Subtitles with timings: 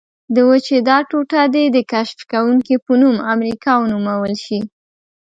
[0.33, 4.59] د وچې دا ټوټه دې د کشف کوونکي په نوم امریکا ونومول شي.